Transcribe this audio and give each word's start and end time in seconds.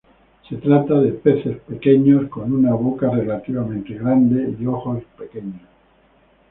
Se 0.49 0.55
trata 0.55 0.95
de 0.99 1.11
peces 1.11 1.57
pequeñas 1.59 2.27
con 2.27 2.51
una 2.51 2.73
boca 2.73 3.07
relativamente 3.11 3.93
grande 3.93 4.57
y 4.59 4.65
ojos 4.65 5.03
pequeños. 5.15 5.61